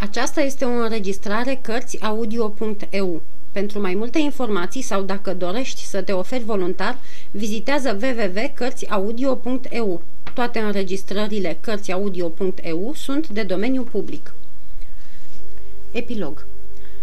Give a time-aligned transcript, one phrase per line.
[0.00, 3.22] Aceasta este o înregistrare Cărțiaudio.eu.
[3.52, 6.98] Pentru mai multe informații sau dacă dorești să te oferi voluntar,
[7.30, 10.02] vizitează www.cărțiaudio.eu.
[10.34, 14.34] Toate înregistrările Cărțiaudio.eu sunt de domeniu public.
[15.90, 16.46] Epilog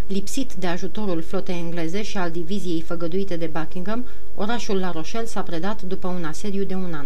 [0.08, 4.06] Lipsit de ajutorul flotei engleze și al diviziei făgăduite de Buckingham,
[4.36, 7.06] orașul La Rochelle s-a predat după un asediu de un an.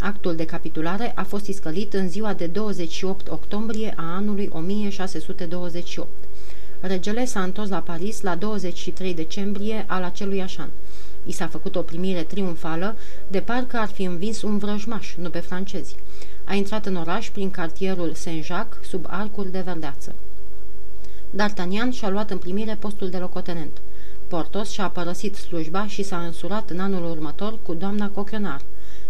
[0.00, 6.08] Actul de capitulare a fost iscălit în ziua de 28 octombrie a anului 1628.
[6.80, 10.68] Regele s-a întors la Paris la 23 decembrie al acelui an.
[11.26, 12.96] I s-a făcut o primire triumfală,
[13.28, 15.96] de parcă ar fi învins un vrăjmaș, nu pe francezi.
[16.44, 20.14] A intrat în oraș prin cartierul Saint-Jacques, sub arcul de verdeață.
[21.36, 23.80] D'Artagnan și-a luat în primire postul de locotenent.
[24.28, 28.60] Portos și-a părăsit slujba și s-a însurat în anul următor cu doamna Cochionar.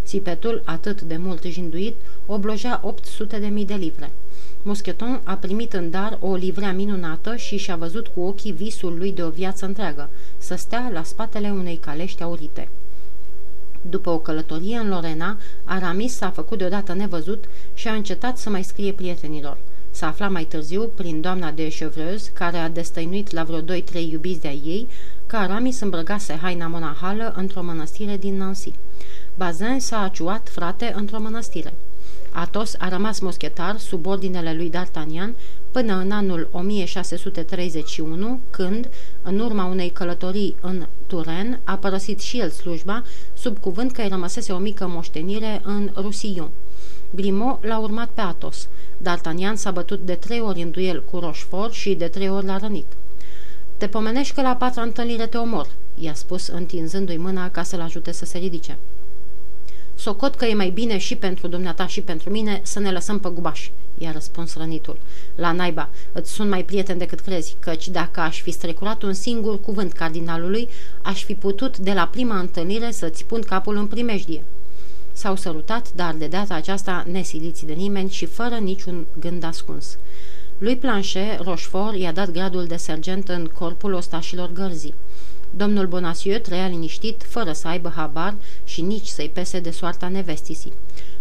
[0.09, 1.95] Țipetul, atât de mult jinduit,
[2.25, 4.11] oblojea 800 de mii de livre.
[4.61, 9.11] Moscheton a primit în dar o livrea minunată și și-a văzut cu ochii visul lui
[9.11, 12.69] de o viață întreagă, să stea la spatele unei calești aurite.
[13.81, 18.63] După o călătorie în Lorena, Aramis s-a făcut deodată nevăzut și a încetat să mai
[18.63, 19.57] scrie prietenilor.
[19.91, 24.41] S-a aflat mai târziu, prin doamna de Chevreuse, care a destăinuit la vreo 2-3 iubiți
[24.41, 24.87] de-a ei,
[25.25, 28.73] că Aramis îmbrăgase haina monahală într-o mănăstire din Nancy.
[29.35, 31.73] Bazin s-a aciuat frate într-o mănăstire.
[32.31, 35.29] Atos a rămas moschetar sub ordinele lui D'Artagnan
[35.71, 38.89] până în anul 1631, când,
[39.21, 44.07] în urma unei călătorii în Turen, a părăsit și el slujba, sub cuvânt că îi
[44.07, 46.49] rămăsese o mică moștenire în Roussillon.
[47.15, 48.67] Grimaud l-a urmat pe Atos.
[49.01, 52.57] D'Artagnan s-a bătut de trei ori în duel cu Rochefort și de trei ori l-a
[52.57, 52.85] rănit.
[53.77, 58.11] Te pomenești că la patra întâlnire te omor," i-a spus, întinzându-i mâna ca să-l ajute
[58.11, 58.77] să se ridice.
[59.99, 63.29] Socot că e mai bine și pentru dumneata și pentru mine să ne lăsăm pe
[63.29, 64.97] gubaș, i-a răspuns rănitul.
[65.35, 69.61] La naiba, îți sunt mai prieten decât crezi, căci dacă aș fi strecurat un singur
[69.61, 70.69] cuvânt cardinalului,
[71.01, 74.43] aș fi putut de la prima întâlnire să-ți pun capul în primejdie.
[75.11, 79.97] S-au sărutat, dar de data aceasta nesiliți de nimeni și fără niciun gând ascuns.
[80.59, 84.93] Lui Planchet, Rochefort i-a dat gradul de sergent în corpul ostașilor gărzii.
[85.55, 90.73] Domnul Bonacieux trăia liniștit, fără să aibă habar și nici să-i pese de soarta nevestisii.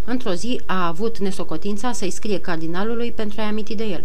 [0.04, 4.04] Într-o zi a avut nesocotința să-i scrie cardinalului pentru a-i aminti de el.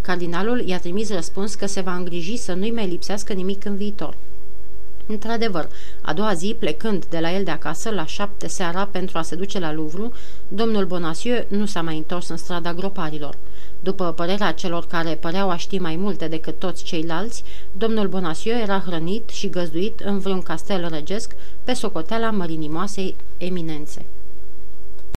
[0.00, 4.16] Cardinalul i-a trimis răspuns că se va îngriji să nu-i mai lipsească nimic în viitor.
[5.06, 5.68] Într-adevăr,
[6.00, 9.34] a doua zi, plecând de la el de acasă, la șapte seara pentru a se
[9.34, 10.10] duce la Louvre,
[10.48, 13.36] domnul Bonacieux nu s-a mai întors în strada groparilor.
[13.80, 18.82] După părerea celor care păreau a ști mai multe decât toți ceilalți, domnul Bonacieux era
[18.86, 24.04] hrănit și găzduit în vreun castel regesc pe socoteala mărinimoasei eminențe.